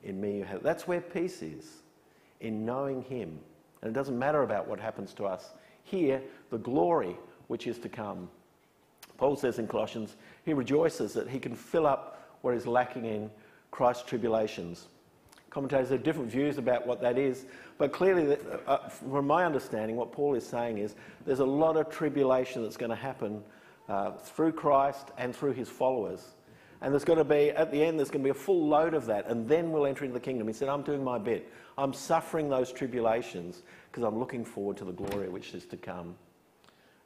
[0.03, 0.63] In me you have.
[0.63, 1.65] That's where peace is,
[2.39, 3.39] in knowing Him.
[3.81, 5.51] And it doesn't matter about what happens to us.
[5.83, 7.15] Here, the glory
[7.47, 8.29] which is to come.
[9.17, 13.29] Paul says in Colossians, he rejoices that he can fill up what is lacking in
[13.71, 14.87] Christ's tribulations
[15.53, 17.45] Commentators have different views about what that is,
[17.77, 20.95] but clearly, uh, from my understanding, what Paul is saying is
[21.27, 23.43] there's a lot of tribulation that's going to happen
[23.87, 26.33] uh, through Christ and through his followers.
[26.83, 28.93] And there's going to be, at the end, there's going to be a full load
[28.93, 30.47] of that, and then we'll enter into the kingdom.
[30.47, 31.49] He said, I'm doing my bit.
[31.77, 36.13] I'm suffering those tribulations because I'm looking forward to the glory which is to come.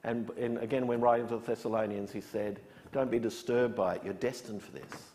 [0.03, 2.59] And, and again, when writing to the Thessalonians, he said,
[2.91, 4.01] Don't be disturbed by it.
[4.03, 5.11] You're destined for this.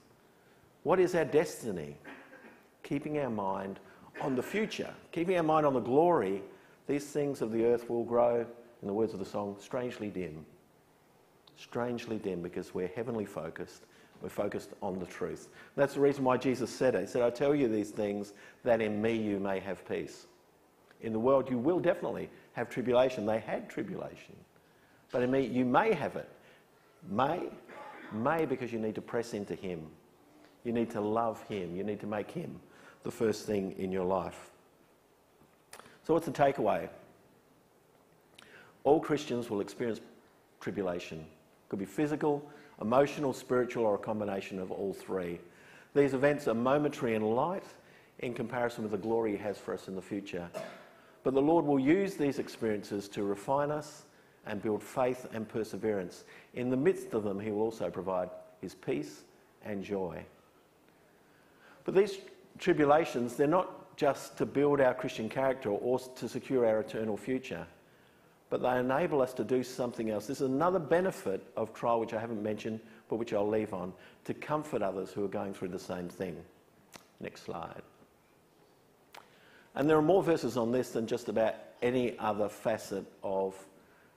[0.85, 1.97] What is our destiny?
[2.85, 3.81] Keeping our mind
[4.21, 6.41] on the future, keeping our mind on the glory,
[6.87, 8.47] these things of the earth will grow,
[8.81, 10.47] in the words of the song, strangely dim.
[11.57, 13.87] Strangely dim because we're heavenly focused.
[14.23, 15.49] We're focused on the truth.
[15.75, 17.01] That's the reason why Jesus said it.
[17.01, 18.33] He said, I tell you these things
[18.63, 20.27] that in me you may have peace.
[21.01, 23.27] In the world you will definitely have tribulation.
[23.27, 24.37] They had tribulation.
[25.11, 26.29] But in me you may have it.
[27.11, 27.49] May,
[28.13, 29.85] may because you need to press into Him.
[30.63, 31.75] You need to love Him.
[31.75, 32.61] You need to make Him
[33.03, 34.51] the first thing in your life.
[36.05, 36.89] So, what's the takeaway?
[38.85, 40.01] All Christians will experience
[40.61, 41.25] tribulation.
[41.73, 42.47] Could be physical,
[42.83, 45.41] emotional, spiritual, or a combination of all three.
[45.95, 47.65] These events are momentary and light
[48.19, 50.51] in comparison with the glory He has for us in the future.
[51.25, 54.05] But the Lord will use these experiences to refine us
[54.45, 56.25] and build faith and perseverance.
[56.53, 58.29] In the midst of them, He will also provide
[58.61, 59.23] His peace
[59.65, 60.23] and joy.
[61.85, 62.19] But these
[62.59, 67.67] tribulations, they're not just to build our Christian character or to secure our eternal future,
[68.53, 70.27] but they enable us to do something else.
[70.27, 73.95] This is another benefit of trial, which I haven't mentioned, but which I'll leave on,
[74.27, 76.37] to comfort others who are going through the same thing.
[77.19, 77.81] Next slide.
[79.75, 83.55] And there are more verses on this than just about any other facet of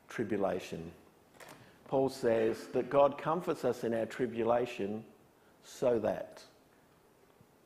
[0.09, 0.91] tribulation.
[1.87, 5.05] Paul says that God comforts us in our tribulation
[5.63, 6.43] so that.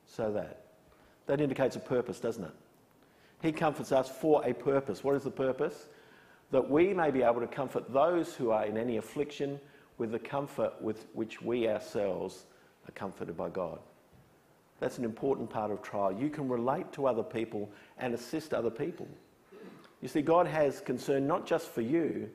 [0.06, 0.66] So that.
[1.26, 2.54] That indicates a purpose, doesn't it?
[3.42, 5.04] He comforts us for a purpose.
[5.04, 5.88] What is the purpose?
[6.52, 9.60] That we may be able to comfort those who are in any affliction
[9.98, 12.46] with the comfort with which we ourselves
[12.88, 13.80] are comforted by God.
[14.80, 16.12] That's an important part of trial.
[16.12, 19.08] You can relate to other people and assist other people.
[20.02, 22.30] You see, God has concern not just for you,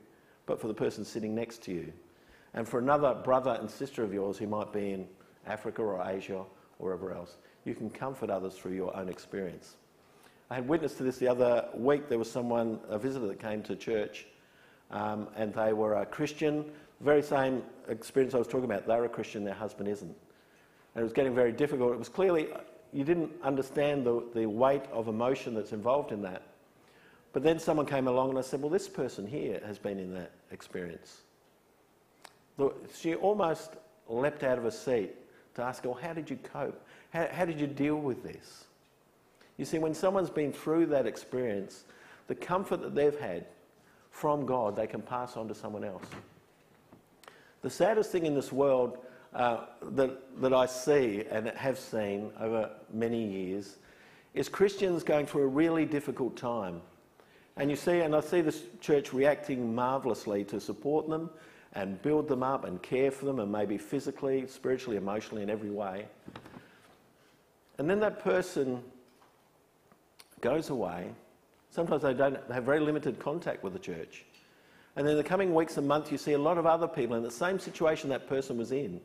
[0.47, 1.93] but for the person sitting next to you.
[2.53, 5.07] And for another brother and sister of yours who might be in
[5.47, 6.47] Africa or Asia or
[6.79, 7.37] wherever else.
[7.65, 9.77] You can comfort others through your own experience.
[10.51, 12.09] I had witness to this the other week.
[12.09, 14.27] There was someone, a visitor that came to church,
[14.91, 16.67] um, and they were a Christian.
[17.01, 18.87] Very same experience I was talking about.
[18.87, 20.15] They're a Christian, their husband isn't.
[20.95, 21.93] And it was getting very difficult.
[21.93, 22.49] It was clearly,
[22.93, 26.43] you didn't understand the, the weight of emotion that's involved in that.
[27.33, 30.15] But then someone came along and I said, Well, this person here has been in
[30.15, 31.23] that experience.
[32.97, 33.73] She almost
[34.09, 35.15] leapt out of her seat
[35.57, 36.81] to ask Well, how did you cope?
[37.11, 38.67] How, how did you deal with this?
[39.57, 41.85] You see, when someone's been through that experience,
[42.27, 43.47] the comfort that they've had
[44.11, 46.05] from God, they can pass on to someone else.
[47.63, 48.99] The saddest thing in this world
[49.35, 53.77] uh, that, that I see and have seen over many years
[54.35, 56.81] is Christians going through a really difficult time.
[57.57, 61.31] And you see, and I see this church reacting marvellously to support them
[61.75, 65.71] and build them up and care for them, and maybe physically, spiritually, emotionally, in every
[65.71, 66.07] way.
[67.79, 68.83] And then that person
[70.45, 71.11] goes away.
[71.71, 74.25] Sometimes they don't have very limited contact with the church.
[74.95, 77.17] And then in the coming weeks and months, you see a lot of other people
[77.17, 79.01] in the same situation that person was in,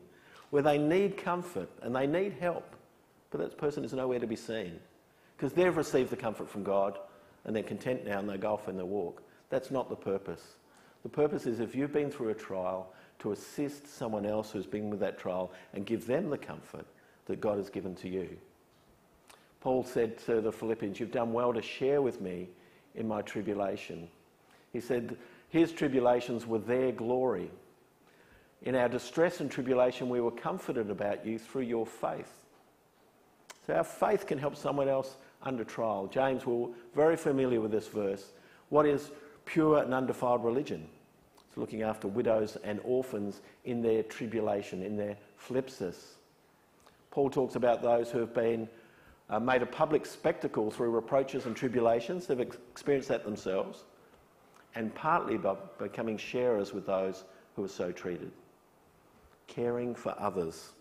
[0.50, 2.76] where they need comfort and they need help,
[3.30, 4.78] but that person is nowhere to be seen
[5.36, 6.98] because they've received the comfort from God
[7.44, 9.22] and they're content now and they go off and they walk.
[9.48, 10.56] That's not the purpose.
[11.02, 14.90] The purpose is if you've been through a trial, to assist someone else who's been
[14.90, 16.86] with that trial and give them the comfort
[17.26, 18.36] that God has given to you.
[19.60, 22.48] Paul said to the Philippians, You've done well to share with me
[22.94, 24.08] in my tribulation.
[24.72, 25.16] He said,
[25.50, 27.50] His tribulations were their glory.
[28.62, 32.44] In our distress and tribulation, we were comforted about you through your faith.
[33.66, 36.06] So our faith can help someone else under trial.
[36.06, 38.32] James, we're very familiar with this verse.
[38.68, 39.10] What is
[39.44, 40.86] pure and undefiled religion?
[41.48, 45.16] It's looking after widows and orphans in their tribulation, in their
[45.48, 45.96] thlipsis.
[47.10, 48.68] Paul talks about those who have been
[49.30, 52.26] uh, made a public spectacle through reproaches and tribulations.
[52.26, 53.84] They've ex- experienced that themselves,
[54.74, 58.32] and partly by becoming sharers with those who are so treated.
[59.46, 60.72] Caring for others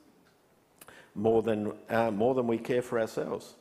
[1.16, 3.56] more than, uh, more than we care for ourselves.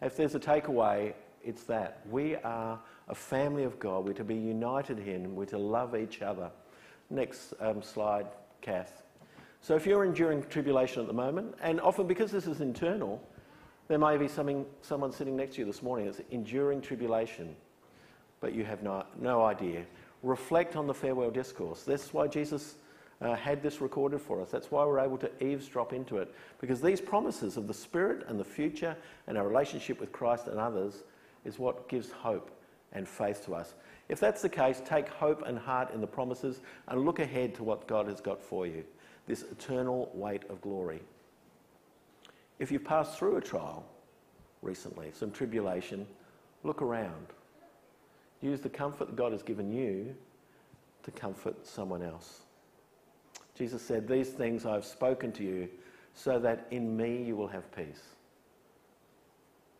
[0.00, 2.00] If there's a takeaway, it's that.
[2.10, 2.78] We are
[3.08, 4.06] a family of God.
[4.06, 6.50] We're to be united in We're to love each other.
[7.10, 8.26] Next um, slide,
[8.62, 9.02] Kath.
[9.60, 13.22] So if you're enduring tribulation at the moment, and often because this is internal,
[13.88, 17.54] there may be something, someone sitting next to you this morning that's enduring tribulation,
[18.40, 19.84] but you have no, no idea.
[20.22, 21.82] Reflect on the farewell discourse.
[21.82, 22.76] That's why Jesus
[23.20, 24.50] uh, had this recorded for us.
[24.50, 26.34] That's why we're able to eavesdrop into it.
[26.60, 30.58] Because these promises of the Spirit and the future and our relationship with Christ and
[30.58, 31.04] others
[31.44, 32.50] is what gives hope
[32.92, 33.74] and faith to us.
[34.08, 37.64] If that's the case, take hope and heart in the promises and look ahead to
[37.64, 38.84] what God has got for you
[39.26, 41.00] this eternal weight of glory.
[42.58, 43.84] If you've passed through a trial
[44.62, 46.06] recently, some tribulation,
[46.62, 47.26] look around.
[48.40, 50.14] Use the comfort that God has given you
[51.02, 52.42] to comfort someone else.
[53.56, 55.68] Jesus said, These things I have spoken to you
[56.14, 58.02] so that in me you will have peace.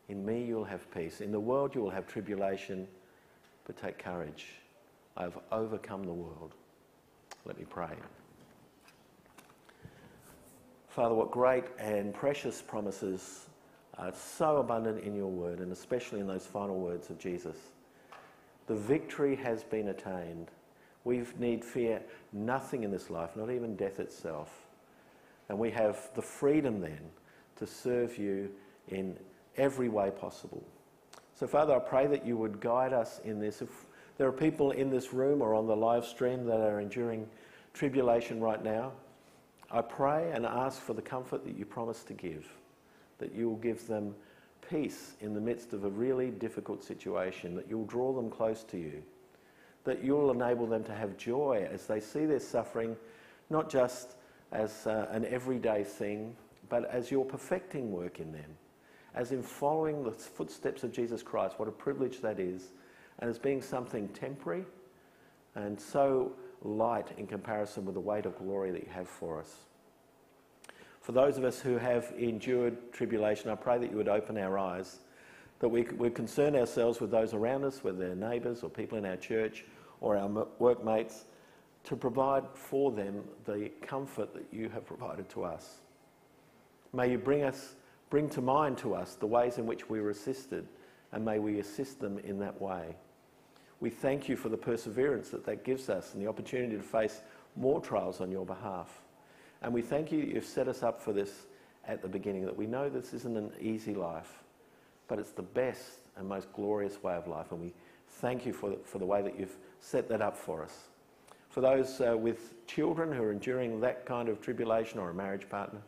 [0.09, 1.21] In me you will have peace.
[1.21, 2.87] In the world you will have tribulation,
[3.67, 4.47] but take courage.
[5.17, 6.55] I have overcome the world.
[7.45, 7.95] Let me pray.
[10.95, 13.47] Father, what great and precious promises
[13.99, 17.57] are so abundant in your word, and especially in those final words of Jesus.
[18.69, 20.53] The victory has been attained.
[21.03, 22.01] We need fear
[22.33, 24.69] nothing in this life, not even death itself.
[25.49, 27.01] And we have the freedom then
[27.57, 28.49] to serve you
[28.87, 29.17] in
[29.57, 30.63] every way possible.
[31.35, 33.63] So, Father, I pray that you would guide us in this.
[33.63, 33.71] If
[34.17, 37.27] there are people in this room or on the live stream that are enduring
[37.73, 38.93] tribulation right now,
[39.75, 42.47] I pray and ask for the comfort that you promise to give,
[43.19, 44.15] that you will give them
[44.71, 48.79] peace in the midst of a really difficult situation, that you'll draw them close to
[48.79, 49.03] you,
[49.83, 52.97] that you'll enable them to have joy as they see their suffering,
[53.51, 54.15] not just
[54.53, 56.37] as uh, an everyday thing,
[56.69, 58.57] but as your perfecting work in them,
[59.17, 61.59] as in following the footsteps of Jesus Christ.
[61.59, 62.71] What a privilege that is,
[63.19, 64.65] and as being something temporary
[65.55, 66.33] and so
[66.65, 69.55] light in comparison with the weight of glory that you have for us.
[71.01, 74.59] For those of us who have endured tribulation, I pray that you would open our
[74.59, 75.01] eyes,
[75.61, 79.05] that we would concern ourselves with those around us, whether they're neighbours or people in
[79.05, 79.65] our church
[80.01, 81.27] or our workmates,
[81.85, 85.83] to provide for them the comfort that you have provided to us.
[86.95, 87.75] May you bring us,
[88.09, 90.67] bring to mind to us the ways in which we were assisted,
[91.13, 92.97] and may we assist them in that way.
[93.85, 97.21] We thank you for the perseverance that that gives us and the opportunity to face
[97.55, 99.03] more trials on your behalf.
[99.61, 101.31] And we thank you that you've set us up for this
[101.87, 104.43] at the beginning, that we know this isn't an easy life,
[105.07, 107.53] but it's the best and most glorious way of life.
[107.53, 107.75] And we
[108.09, 110.85] thank you for the, for the way that you've set that up for us.
[111.51, 115.47] For those uh, with children who are enduring that kind of tribulation or a marriage
[115.51, 115.83] partner,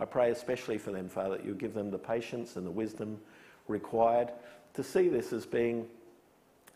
[0.00, 3.20] I pray especially for them, Father, that you give them the patience and the wisdom
[3.68, 4.32] required
[4.74, 5.86] to see this as being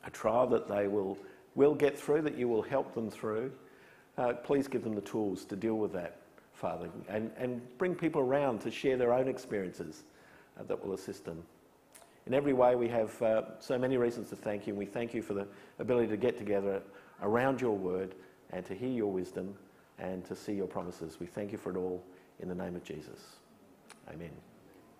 [0.04, 1.18] a trial that they will,
[1.54, 3.52] will get through, that you will help them through.
[4.18, 6.20] Uh, please give them the tools to deal with that
[6.60, 10.02] Father, and, and bring people around to share their own experiences
[10.58, 11.42] uh, that will assist them.
[12.26, 15.14] In every way, we have uh, so many reasons to thank you, and we thank
[15.14, 15.48] you for the
[15.78, 16.82] ability to get together
[17.22, 18.14] around your word
[18.50, 19.54] and to hear your wisdom
[19.98, 21.18] and to see your promises.
[21.18, 22.04] We thank you for it all
[22.40, 23.20] in the name of Jesus.
[24.12, 24.49] Amen.